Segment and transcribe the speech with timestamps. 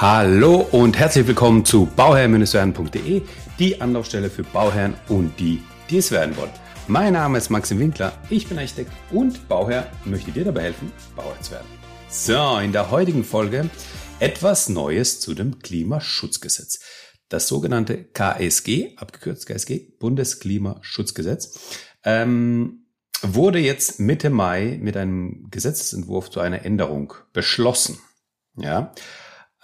[0.00, 3.20] Hallo und herzlich willkommen zu bauherr-werden.de,
[3.58, 6.52] die Anlaufstelle für Bauherren und die, die es werden wollen.
[6.88, 10.90] Mein Name ist Maxim Winkler, ich bin Architekt und Bauherr und möchte dir dabei helfen,
[11.14, 11.66] Bauherr zu werden.
[12.08, 13.68] So, in der heutigen Folge
[14.20, 16.80] etwas Neues zu dem Klimaschutzgesetz.
[17.28, 21.60] Das sogenannte KSG, abgekürzt KSG, Bundesklimaschutzgesetz,
[22.04, 22.86] ähm,
[23.20, 27.98] wurde jetzt Mitte Mai mit einem Gesetzentwurf zu einer Änderung beschlossen.
[28.56, 28.94] Ja,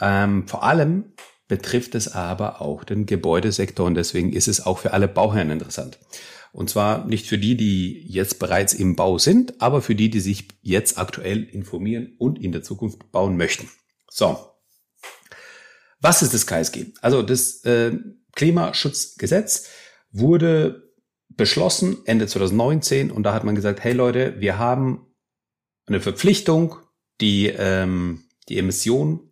[0.01, 1.13] ähm, vor allem
[1.49, 5.99] betrifft es aber auch den Gebäudesektor und deswegen ist es auch für alle Bauherren interessant.
[6.53, 10.21] Und zwar nicht für die, die jetzt bereits im Bau sind, aber für die, die
[10.21, 13.69] sich jetzt aktuell informieren und in der Zukunft bauen möchten.
[14.11, 14.39] So.
[16.01, 16.87] Was ist das KSG?
[17.03, 17.93] Also das äh,
[18.35, 19.69] Klimaschutzgesetz
[20.11, 20.93] wurde
[21.29, 25.07] beschlossen Ende 2019 und da hat man gesagt, hey Leute, wir haben
[25.87, 26.77] eine Verpflichtung,
[27.21, 29.31] die, ähm, die Emissionen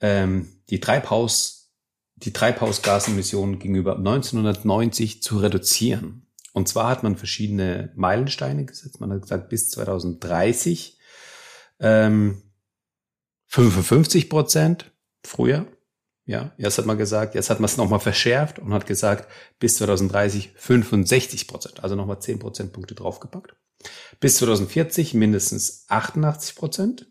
[0.00, 1.72] ähm, die Treibhaus,
[2.16, 6.26] die Treibhausgasemissionen gegenüber 1990 zu reduzieren.
[6.52, 9.00] Und zwar hat man verschiedene Meilensteine gesetzt.
[9.00, 10.98] Man hat gesagt, bis 2030
[11.78, 12.42] ähm,
[13.46, 14.92] 55 Prozent
[15.24, 15.66] früher.
[16.26, 19.76] Ja, jetzt hat man gesagt, jetzt hat man es nochmal verschärft und hat gesagt, bis
[19.76, 23.56] 2030 65 Prozent, also nochmal 10 Prozentpunkte draufgepackt.
[24.20, 27.06] Bis 2040 mindestens 88 Prozent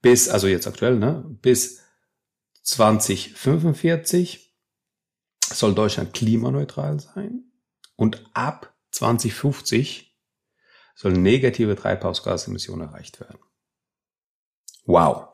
[0.00, 1.80] bis, also jetzt aktuell, ne, bis
[2.62, 4.54] 2045
[5.40, 7.50] soll Deutschland klimaneutral sein
[7.96, 10.16] und ab 2050
[10.94, 13.38] sollen negative Treibhausgasemissionen erreicht werden.
[14.84, 15.28] Wow.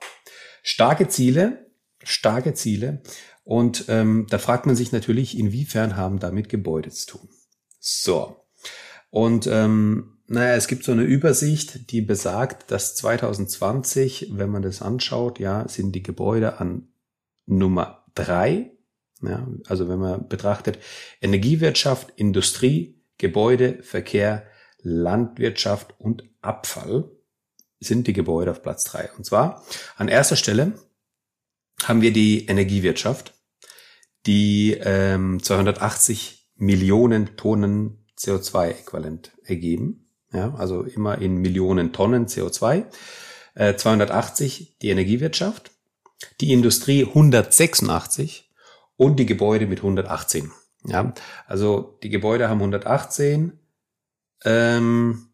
[0.63, 1.71] Starke Ziele,
[2.03, 3.03] starke Ziele.
[3.45, 7.29] Und ähm, da fragt man sich natürlich, inwiefern haben damit Gebäude zu tun.
[7.79, 8.47] So.
[9.11, 14.81] Und ähm, naja, es gibt so eine Übersicht, die besagt, dass 2020, wenn man das
[14.81, 16.89] anschaut, ja, sind die Gebäude an
[17.47, 18.71] Nummer drei.
[19.23, 20.79] Ja, also wenn man betrachtet
[21.21, 24.47] Energiewirtschaft, Industrie, Gebäude, Verkehr,
[24.81, 27.11] Landwirtschaft und Abfall
[27.81, 29.11] sind die Gebäude auf Platz drei.
[29.17, 29.65] Und zwar
[29.97, 30.75] an erster Stelle
[31.83, 33.35] haben wir die Energiewirtschaft,
[34.27, 40.04] die ähm, 280 Millionen Tonnen CO2-Äquivalent ergeben.
[40.35, 42.87] Ja, also immer in Millionen Tonnen CO2.
[43.55, 45.71] Äh, 280 die Energiewirtschaft,
[46.41, 48.51] die Industrie 186
[48.97, 50.51] und die Gebäude mit 118.
[50.87, 51.15] Ja,
[51.47, 53.59] also die Gebäude haben 118.
[54.45, 55.29] Ähm,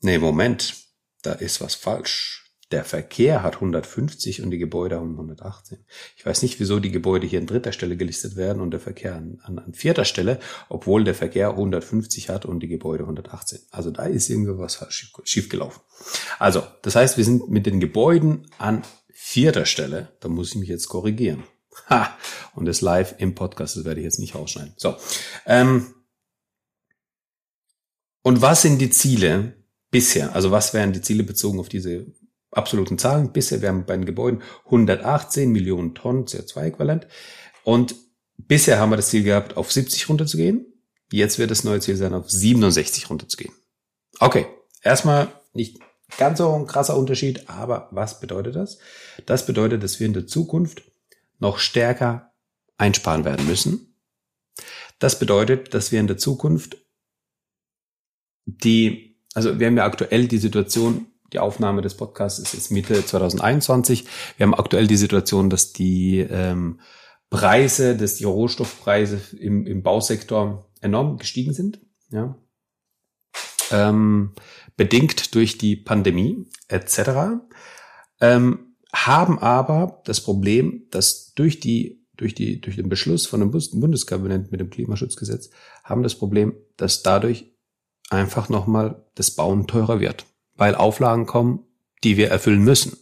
[0.00, 0.76] nee, Moment,
[1.22, 2.49] da ist was falsch.
[2.70, 5.84] Der Verkehr hat 150 und die Gebäude haben 118.
[6.16, 9.16] Ich weiß nicht, wieso die Gebäude hier an dritter Stelle gelistet werden und der Verkehr
[9.16, 10.38] an, an, an vierter Stelle,
[10.68, 13.58] obwohl der Verkehr 150 hat und die Gebäude 118.
[13.70, 15.80] Also da ist irgendwas schief, schief gelaufen.
[16.38, 18.82] Also, das heißt, wir sind mit den Gebäuden an
[19.12, 20.12] vierter Stelle.
[20.20, 21.42] Da muss ich mich jetzt korrigieren.
[21.88, 22.16] Ha!
[22.54, 24.74] Und das live im Podcast, das werde ich jetzt nicht rausschneiden.
[24.76, 24.96] So.
[25.44, 25.94] Ähm,
[28.22, 29.54] und was sind die Ziele
[29.90, 30.34] bisher?
[30.34, 32.06] Also was wären die Ziele bezogen auf diese
[32.50, 33.32] absoluten Zahlen.
[33.32, 37.06] Bisher wären bei den Gebäuden 118 Millionen Tonnen CO2-Äquivalent.
[37.64, 37.94] Und
[38.36, 40.66] bisher haben wir das Ziel gehabt, auf 70 runterzugehen.
[41.12, 43.52] Jetzt wird das neue Ziel sein, auf 67 runterzugehen.
[44.18, 44.46] Okay,
[44.82, 45.78] erstmal nicht
[46.16, 48.78] ganz so ein krasser Unterschied, aber was bedeutet das?
[49.26, 50.82] Das bedeutet, dass wir in der Zukunft
[51.38, 52.32] noch stärker
[52.76, 53.96] einsparen werden müssen.
[54.98, 56.76] Das bedeutet, dass wir in der Zukunft
[58.44, 63.04] die, also wir haben ja aktuell die Situation, die Aufnahme des Podcasts ist jetzt Mitte
[63.04, 64.06] 2021.
[64.36, 66.80] Wir haben aktuell die Situation, dass die ähm,
[67.30, 71.80] Preise, dass die Rohstoffpreise im, im Bausektor enorm gestiegen sind.
[72.10, 72.36] Ja.
[73.70, 74.32] Ähm,
[74.76, 77.40] bedingt durch die Pandemie etc.
[78.20, 83.50] Ähm, haben aber das Problem, dass durch die durch die durch den Beschluss von dem
[83.52, 85.50] Bundeskabinett mit dem Klimaschutzgesetz
[85.84, 87.54] haben das Problem, dass dadurch
[88.10, 90.26] einfach nochmal das Bauen teurer wird
[90.60, 91.60] weil Auflagen kommen,
[92.04, 92.98] die wir erfüllen müssen.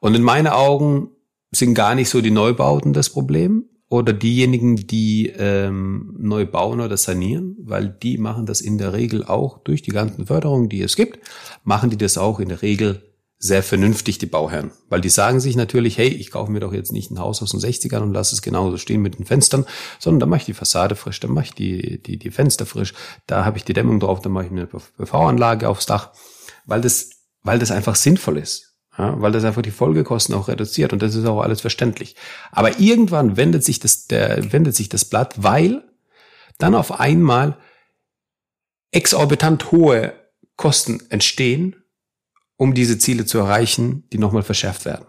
[0.00, 1.10] Und in meinen Augen
[1.52, 6.96] sind gar nicht so die Neubauten das Problem oder diejenigen, die ähm, neu bauen oder
[6.96, 10.96] sanieren, weil die machen das in der Regel auch durch die ganzen Förderungen, die es
[10.96, 11.20] gibt,
[11.62, 13.02] machen die das auch in der Regel
[13.38, 14.72] sehr vernünftig, die Bauherren.
[14.88, 17.52] Weil die sagen sich natürlich, hey, ich kaufe mir doch jetzt nicht ein Haus aus
[17.52, 19.64] den 60ern und lasse es genauso stehen mit den Fenstern,
[19.98, 22.92] sondern da mache ich die Fassade frisch, da mache ich die, die, die Fenster frisch,
[23.26, 26.10] da habe ich die Dämmung drauf, da mache ich eine PV-Anlage aufs Dach
[26.70, 27.10] weil das,
[27.42, 28.74] weil das einfach sinnvoll ist.
[28.98, 32.16] Ja, weil das einfach die Folgekosten auch reduziert und das ist auch alles verständlich.
[32.50, 35.84] Aber irgendwann wendet sich das, der, wendet sich das Blatt, weil
[36.58, 37.56] dann auf einmal
[38.90, 40.12] exorbitant hohe
[40.56, 41.80] Kosten entstehen
[42.60, 45.06] um diese Ziele zu erreichen, die nochmal verschärft werden.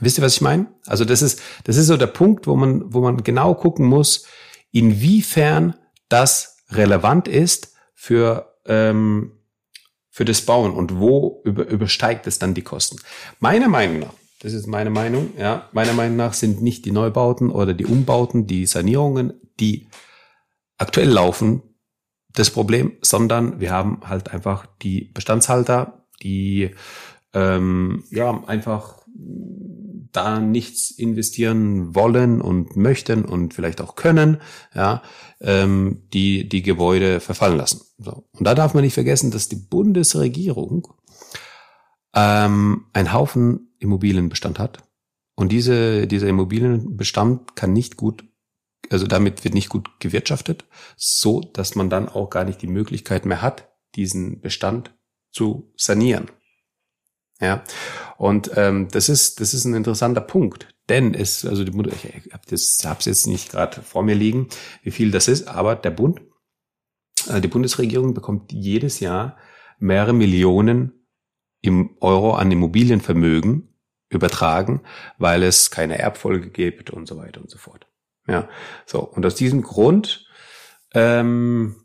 [0.00, 0.66] Wisst ihr, was ich meine?
[0.84, 4.26] Also das ist, das ist so der Punkt, wo man, wo man genau gucken muss,
[4.72, 5.76] inwiefern
[6.08, 9.39] das relevant ist für, ähm,
[10.20, 12.98] für das Bauen und wo über, übersteigt es dann die Kosten.
[13.38, 17.48] Meiner Meinung nach, das ist meine Meinung, ja, meiner Meinung nach sind nicht die Neubauten
[17.48, 19.88] oder die Umbauten, die Sanierungen, die
[20.76, 21.62] aktuell laufen,
[22.34, 26.72] das Problem, sondern wir haben halt einfach die Bestandshalter, die
[27.32, 28.98] ähm, ja einfach
[30.12, 34.40] da nichts investieren wollen und möchten und vielleicht auch können,
[34.74, 35.02] ja,
[35.40, 37.82] ähm, die die Gebäude verfallen lassen.
[37.98, 38.24] So.
[38.32, 40.88] Und da darf man nicht vergessen, dass die Bundesregierung
[42.14, 44.82] ähm, einen Haufen Immobilienbestand hat.
[45.34, 48.24] Und diese, dieser Immobilienbestand kann nicht gut,
[48.90, 50.64] also damit wird nicht gut gewirtschaftet,
[50.96, 54.94] so dass man dann auch gar nicht die Möglichkeit mehr hat, diesen Bestand
[55.32, 56.30] zu sanieren.
[57.40, 57.64] Ja,
[58.18, 62.32] und ähm, das ist das ist ein interessanter Punkt, denn es also die Bund ich
[62.32, 64.48] habe das hab's jetzt nicht gerade vor mir liegen,
[64.82, 66.20] wie viel das ist, aber der Bund,
[67.26, 69.38] also die Bundesregierung bekommt jedes Jahr
[69.78, 71.06] mehrere Millionen
[71.62, 73.74] im Euro an Immobilienvermögen
[74.10, 74.82] übertragen,
[75.16, 77.86] weil es keine Erbfolge gibt und so weiter und so fort.
[78.26, 78.48] Ja,
[78.84, 79.00] so.
[79.00, 80.26] Und aus diesem Grund
[80.92, 81.76] ähm,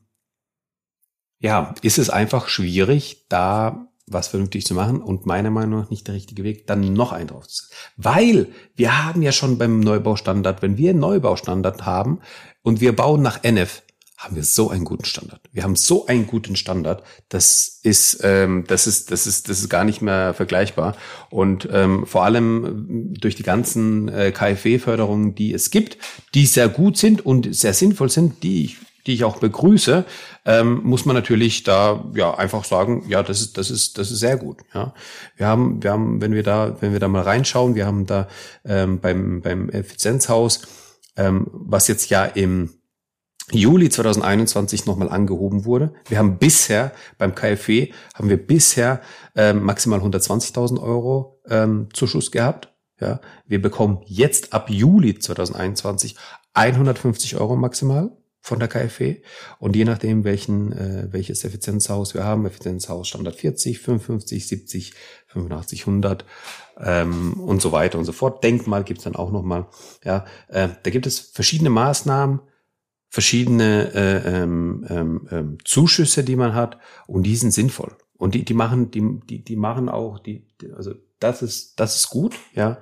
[1.40, 6.08] ja ist es einfach schwierig, da was vernünftig zu machen und meiner Meinung nach nicht
[6.08, 7.76] der richtige Weg, dann noch einen draufzusetzen.
[7.98, 12.20] Weil wir haben ja schon beim Neubaustandard, wenn wir einen Neubaustandard haben
[12.62, 13.82] und wir bauen nach NF,
[14.18, 15.42] haben wir so einen guten Standard.
[15.52, 19.70] Wir haben so einen guten Standard, das ist, ähm, das ist, das ist, das ist
[19.70, 20.96] gar nicht mehr vergleichbar.
[21.30, 25.98] Und ähm, vor allem durch die ganzen äh, KfW-Förderungen, die es gibt,
[26.34, 30.06] die sehr gut sind und sehr sinnvoll sind, die ich die ich auch begrüße,
[30.46, 34.20] ähm, muss man natürlich da ja einfach sagen, ja, das ist das ist das ist
[34.20, 34.62] sehr gut.
[34.74, 34.94] Ja,
[35.36, 38.28] wir haben wir haben, wenn wir da wenn wir da mal reinschauen, wir haben da
[38.66, 40.68] ähm, beim beim Effizienzhaus,
[41.18, 42.72] ähm, was jetzt ja im
[43.52, 45.94] Juli 2021 nochmal angehoben wurde.
[46.08, 49.02] Wir haben bisher beim KfW haben wir bisher
[49.36, 52.74] ähm, maximal 120.000 Euro ähm, Zuschuss gehabt.
[53.00, 56.16] Ja, wir bekommen jetzt ab Juli 2021
[56.54, 58.12] 150 Euro maximal
[58.46, 59.22] von der KfW
[59.58, 64.94] und je nachdem, welchen, äh, welches Effizienzhaus wir haben, Effizienzhaus Standard 40, 55, 70,
[65.26, 66.26] 85, 100
[66.80, 68.44] ähm, und so weiter und so fort.
[68.44, 69.66] Denkmal gibt's dann auch nochmal.
[70.04, 72.40] Ja, äh, da gibt es verschiedene Maßnahmen,
[73.10, 76.78] verschiedene äh, ähm, ähm, ähm, Zuschüsse, die man hat
[77.08, 77.98] und die sind sinnvoll.
[78.16, 81.96] Und die, die machen, die, die, die machen auch, die, die, also das ist, das
[81.96, 82.78] ist gut, ja.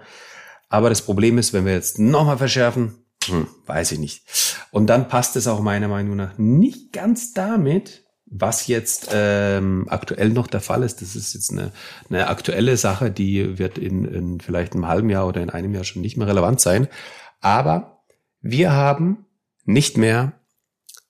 [0.68, 4.24] Aber das Problem ist, wenn wir jetzt nochmal verschärfen, hm, weiß ich nicht.
[4.72, 10.30] Und dann passt es auch meiner Meinung nach nicht ganz damit, was jetzt ähm, aktuell
[10.30, 11.02] noch der Fall ist.
[11.02, 11.72] Das ist jetzt eine,
[12.10, 15.84] eine aktuelle Sache, die wird in, in vielleicht einem halben Jahr oder in einem Jahr
[15.84, 16.88] schon nicht mehr relevant sein.
[17.42, 18.04] Aber
[18.42, 19.26] wir haben
[19.66, 20.34] nicht mehr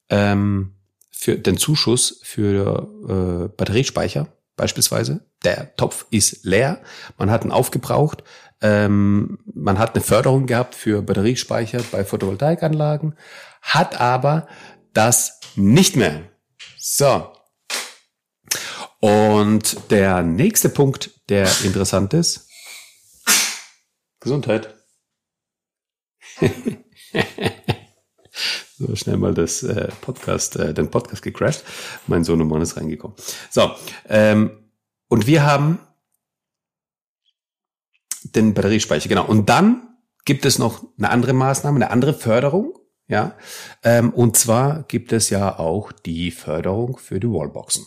[0.09, 0.73] ähm,
[1.11, 5.25] für den Zuschuss für äh, Batteriespeicher beispielsweise.
[5.45, 6.81] Der Topf ist leer,
[7.17, 8.23] man hat ihn aufgebraucht.
[8.63, 13.15] Ähm, man hat eine Förderung gehabt für Batteriespeicher bei Photovoltaikanlagen,
[13.61, 14.47] hat aber
[14.93, 16.23] das nicht mehr.
[16.77, 17.33] So.
[19.01, 22.47] Und der nächste Punkt, der interessant ist.
[24.21, 24.73] Gesundheit.
[28.77, 31.65] so schnell mal das äh, Podcast, äh, den Podcast gecrashed.
[32.07, 33.17] Mein Sohn und Mann ist reingekommen.
[33.49, 33.71] So,
[34.07, 34.69] ähm,
[35.09, 35.79] und wir haben
[38.35, 39.25] den Batteriespeicher, genau.
[39.25, 39.87] Und dann
[40.25, 43.35] gibt es noch eine andere Maßnahme, eine andere Förderung, ja.
[43.83, 47.85] Ähm, und zwar gibt es ja auch die Förderung für die Wallboxen.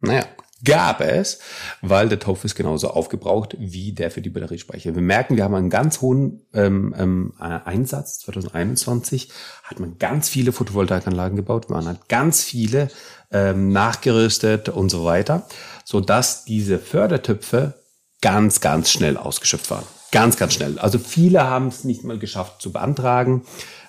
[0.00, 0.24] Naja,
[0.64, 1.40] gab es,
[1.80, 4.94] weil der Topf ist genauso aufgebraucht wie der für die Batteriespeicher.
[4.94, 8.20] Wir merken, wir haben einen ganz hohen ähm, ähm, Einsatz.
[8.20, 9.30] 2021
[9.64, 12.88] hat man ganz viele Photovoltaikanlagen gebaut, man hat ganz viele
[13.30, 15.46] ähm, nachgerüstet und so weiter,
[15.84, 17.79] so dass diese Fördertöpfe
[18.20, 19.84] ganz, ganz schnell ausgeschöpft waren.
[20.12, 20.78] Ganz, ganz schnell.
[20.78, 23.42] Also viele haben es nicht mal geschafft zu beantragen,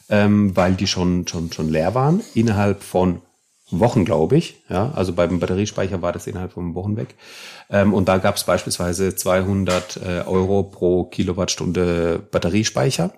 [0.10, 2.22] ähm, weil die schon, schon, schon leer waren.
[2.34, 3.22] Innerhalb von
[3.72, 4.62] Wochen, glaube ich.
[4.70, 7.16] Ja, also beim Batteriespeicher war das innerhalb von Wochen weg.
[7.70, 13.14] Ähm, und da gab es beispielsweise 200 äh, Euro pro Kilowattstunde Batteriespeicher.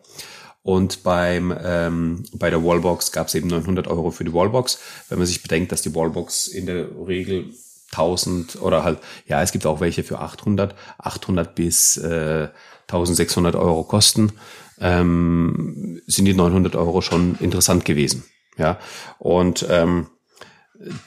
[0.62, 4.80] Und beim ähm, bei der Wallbox gab es eben 900 Euro für die Wallbox.
[5.10, 7.52] Wenn man sich bedenkt, dass die Wallbox in der Regel
[7.94, 12.50] 1000 oder halt, ja, es gibt auch welche für 800, 800 bis äh,
[12.88, 14.34] 1600 Euro kosten,
[14.80, 18.26] ähm, sind die 900 Euro schon interessant gewesen.
[18.58, 18.80] Ja,
[19.18, 20.08] und ähm,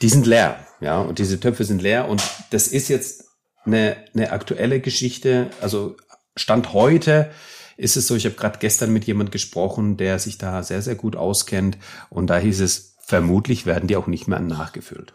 [0.01, 3.25] die sind leer, ja, und diese Töpfe sind leer und das ist jetzt
[3.65, 5.49] eine, eine aktuelle Geschichte.
[5.61, 5.95] Also
[6.35, 7.31] Stand heute
[7.77, 10.95] ist es so, ich habe gerade gestern mit jemand gesprochen, der sich da sehr, sehr
[10.95, 11.77] gut auskennt.
[12.09, 15.13] Und da hieß es, vermutlich werden die auch nicht mehr nachgefüllt.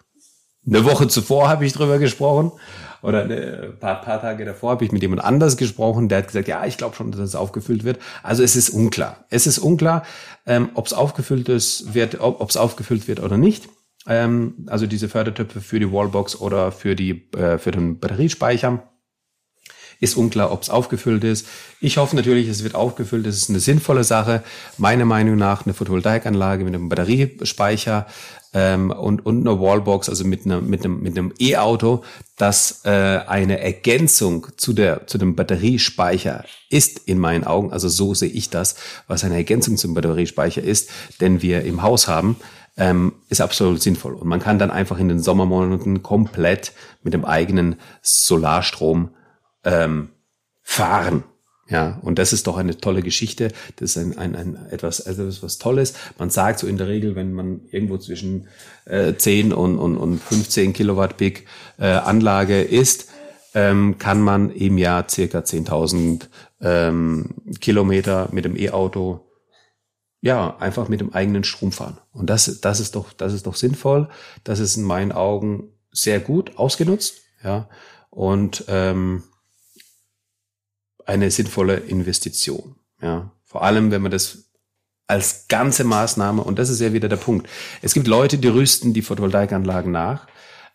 [0.66, 2.52] Eine Woche zuvor habe ich drüber gesprochen
[3.02, 6.46] oder ein paar, paar Tage davor habe ich mit jemand anders gesprochen, der hat gesagt,
[6.46, 7.98] ja, ich glaube schon, dass es aufgefüllt wird.
[8.22, 9.24] Also es ist unklar.
[9.28, 10.04] Es ist unklar,
[10.46, 13.68] ähm, ob es aufgefüllt ist, wird, ob es aufgefüllt wird oder nicht.
[14.06, 18.88] Ähm, also diese Fördertöpfe für die Wallbox oder für die äh, für den Batteriespeicher.
[19.98, 21.46] Ist unklar, ob es aufgefüllt ist.
[21.80, 23.24] Ich hoffe natürlich, es wird aufgefüllt.
[23.24, 24.42] Das ist eine sinnvolle Sache.
[24.76, 28.06] Meiner Meinung nach eine Photovoltaikanlage mit einem Batteriespeicher
[28.54, 32.04] ähm, und, und eine Wallbox, also mit einem mit einem mit einem E-Auto,
[32.36, 37.72] das äh, eine Ergänzung zu der zu dem Batteriespeicher ist in meinen Augen.
[37.72, 40.90] Also so sehe ich das, was eine Ergänzung zum Batteriespeicher ist,
[41.20, 42.36] den wir im Haus haben.
[42.76, 44.14] Ähm, ist absolut sinnvoll.
[44.14, 49.10] Und man kann dann einfach in den Sommermonaten komplett mit dem eigenen Solarstrom
[49.64, 50.08] ähm,
[50.62, 51.24] fahren.
[51.72, 53.50] Ja, und das ist doch eine tolle Geschichte.
[53.76, 55.94] Das ist ein, ein, ein etwas, etwas was Tolles.
[56.18, 58.46] Man sagt so in der Regel, wenn man irgendwo zwischen
[58.84, 61.46] äh, 10 und, und, und 15 Kilowatt Peak
[61.78, 63.08] äh, Anlage ist,
[63.54, 66.28] ähm, kann man im Jahr circa 10.000
[66.60, 69.26] ähm, Kilometer mit dem E-Auto
[70.20, 71.96] ja, einfach mit dem eigenen Strom fahren.
[72.12, 74.10] Und das, das ist doch, das ist doch sinnvoll.
[74.44, 77.66] Das ist in meinen Augen sehr gut ausgenutzt, ja.
[78.10, 79.22] Und ähm,
[81.06, 82.76] eine sinnvolle Investition.
[83.00, 84.52] Ja, vor allem, wenn man das
[85.06, 87.48] als ganze Maßnahme, und das ist ja wieder der Punkt.
[87.82, 90.26] Es gibt Leute, die rüsten die Photovoltaikanlagen nach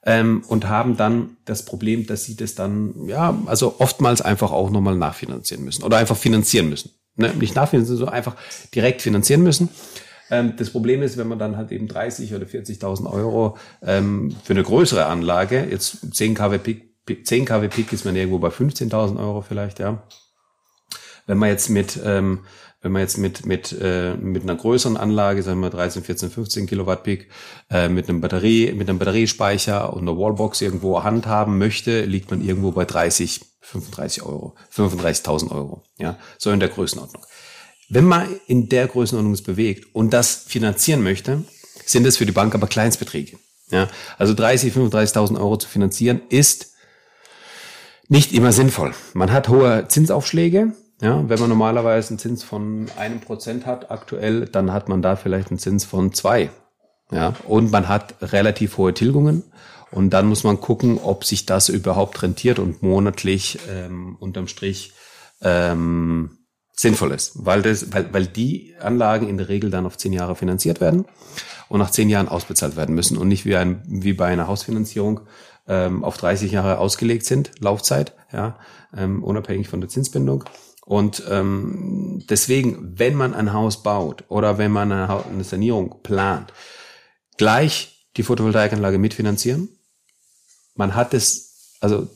[0.05, 4.69] ähm, und haben dann das Problem, dass sie das dann, ja, also oftmals einfach auch
[4.69, 6.91] nochmal nachfinanzieren müssen oder einfach finanzieren müssen.
[7.15, 7.33] Ne?
[7.33, 8.35] Nicht nachfinanzieren, sondern einfach
[8.75, 9.69] direkt finanzieren müssen.
[10.29, 14.53] Ähm, das Problem ist, wenn man dann halt eben 30 oder 40.000 Euro ähm, für
[14.53, 19.19] eine größere Anlage, jetzt 10 kW Peak 10 kW Peak ist man irgendwo bei 15.000
[19.19, 20.03] Euro vielleicht, ja.
[21.25, 22.45] Wenn man jetzt mit, ähm,
[22.81, 26.67] wenn man jetzt mit, mit, äh, mit einer größeren Anlage, sagen wir 13, 14, 15
[26.67, 27.29] Kilowatt Peak,
[27.69, 32.41] äh, mit einem Batterie, mit einem Batteriespeicher und einer Wallbox irgendwo handhaben möchte, liegt man
[32.41, 36.17] irgendwo bei 30, 35 Euro, 35.000 Euro, ja.
[36.37, 37.25] So in der Größenordnung.
[37.89, 41.43] Wenn man in der Größenordnung es bewegt und das finanzieren möchte,
[41.85, 43.37] sind es für die Bank aber Kleinstbeträge.
[43.69, 46.76] Ja, also 30, 35.000 Euro zu finanzieren ist
[48.07, 48.93] nicht immer sinnvoll.
[49.13, 50.73] Man hat hohe Zinsaufschläge.
[50.99, 55.15] Ja, wenn man normalerweise einen Zins von einem Prozent hat aktuell, dann hat man da
[55.15, 56.49] vielleicht einen Zins von zwei.
[57.11, 59.43] Ja, und man hat relativ hohe Tilgungen.
[59.91, 64.93] Und dann muss man gucken, ob sich das überhaupt rentiert und monatlich ähm, unterm Strich
[65.41, 66.37] ähm,
[66.73, 70.35] sinnvoll ist, weil, das, weil, weil die Anlagen in der Regel dann auf zehn Jahre
[70.35, 71.05] finanziert werden
[71.69, 75.21] und nach zehn Jahren ausbezahlt werden müssen und nicht wie, ein, wie bei einer Hausfinanzierung,
[75.67, 78.59] ähm, auf 30 Jahre ausgelegt sind, Laufzeit, ja,
[78.95, 80.43] ähm, unabhängig von der Zinsbindung.
[80.85, 86.53] Und ähm, deswegen, wenn man ein Haus baut oder wenn man eine, eine Sanierung plant,
[87.37, 89.69] gleich die Photovoltaikanlage mitfinanzieren.
[90.75, 92.07] Man hat es, also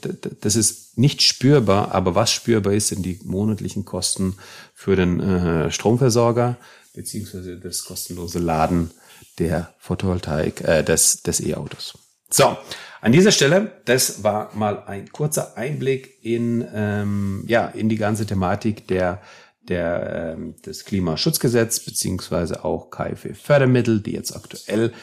[0.41, 4.38] das ist nicht spürbar, aber was spürbar ist, sind die monatlichen Kosten
[4.74, 6.58] für den äh, Stromversorger
[6.93, 8.91] beziehungsweise das kostenlose Laden
[9.39, 11.98] der Photovoltaik, äh, des, des E-Autos.
[12.34, 12.58] So,
[13.02, 18.26] an dieser Stelle, das war mal ein kurzer Einblick in, ähm, ja, in die ganze
[18.26, 19.22] Thematik der,
[19.68, 24.94] der, ähm, des Klimaschutzgesetz beziehungsweise auch KfW-Fördermittel, die jetzt aktuell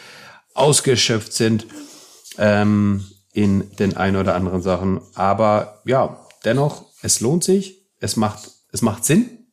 [0.55, 1.67] ausgeschöpft sind
[2.39, 5.01] ähm, in den ein oder anderen Sachen.
[5.15, 9.47] Aber ja, dennoch, es lohnt sich, es macht, es macht Sinn,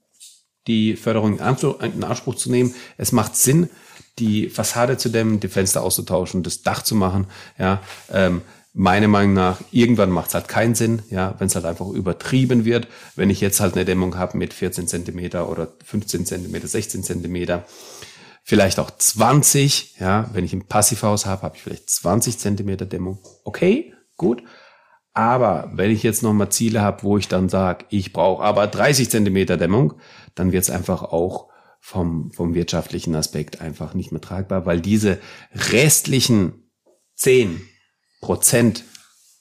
[0.68, 2.74] die Förderung in Anspruch zu nehmen.
[2.98, 3.70] Es macht Sinn,
[4.20, 7.28] die Fassade zu dämmen, die Fenster auszutauschen, das Dach zu machen.
[7.58, 7.82] Ja,
[8.12, 8.42] ähm,
[8.74, 12.66] meiner Meinung nach, irgendwann macht es halt keinen Sinn, ja, wenn es halt einfach übertrieben
[12.66, 12.88] wird.
[13.16, 17.66] Wenn ich jetzt halt eine Dämmung habe mit 14 Zentimeter oder 15 Zentimeter, 16 Zentimeter,
[18.44, 23.20] vielleicht auch 20, ja, wenn ich ein Passivhaus habe, habe ich vielleicht 20 Zentimeter Dämmung.
[23.46, 24.44] Okay, gut.
[25.14, 29.10] Aber wenn ich jetzt nochmal Ziele habe, wo ich dann sage, ich brauche aber 30
[29.10, 29.94] Zentimeter Dämmung,
[30.36, 31.48] dann wird es einfach auch
[31.86, 35.20] vom, vom wirtschaftlichen Aspekt einfach nicht mehr tragbar, weil diese
[35.72, 36.72] restlichen
[37.14, 37.62] zehn
[38.22, 38.84] Prozent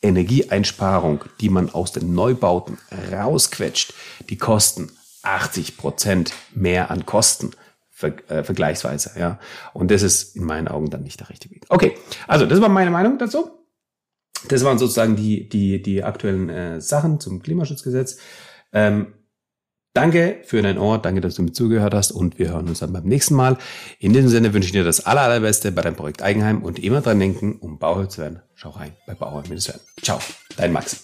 [0.02, 2.76] Energieeinsparung, die man aus den Neubauten
[3.10, 3.94] rausquetscht,
[4.28, 4.90] die kosten
[5.22, 7.52] 80 Prozent mehr an Kosten
[8.02, 9.40] äh, vergleichsweise, ja.
[9.72, 11.64] Und das ist in meinen Augen dann nicht der richtige Weg.
[11.70, 11.96] Okay,
[12.28, 13.52] also das war meine Meinung dazu.
[14.48, 18.18] Das waren sozusagen die die die aktuellen äh, Sachen zum Klimaschutzgesetz.
[18.74, 19.14] Ähm,
[19.94, 22.92] Danke für dein Ohr, danke, dass du mir zugehört hast und wir hören uns dann
[22.92, 23.56] beim nächsten Mal.
[24.00, 27.00] In diesem Sinne wünsche ich dir das aller, allerbeste bei deinem Projekt Eigenheim und immer
[27.00, 28.42] dran denken, um Bauherr zu werden.
[28.56, 29.80] Schau rein bei Bauherr werden.
[30.02, 30.18] Ciao,
[30.56, 31.00] dein Max.